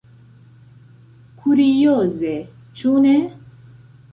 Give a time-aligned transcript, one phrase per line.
[1.43, 2.33] Kurioze,
[2.81, 3.15] ĉu ne?